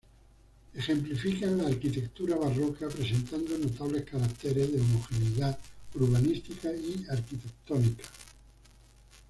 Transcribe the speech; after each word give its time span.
Ejemplifican 0.73 1.59
la 1.59 1.67
arquitectura 1.67 2.35
barroca 2.35 2.87
presentando 2.89 3.55
notables 3.59 4.03
caracteres 4.03 4.73
de 4.73 4.81
homogeneidad 4.81 5.59
urbanística 5.93 6.71
y 6.73 7.05
arquitectónica. 7.07 8.05